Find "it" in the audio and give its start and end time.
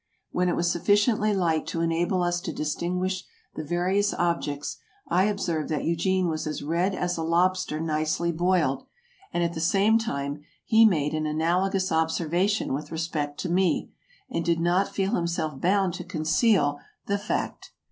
0.49-0.55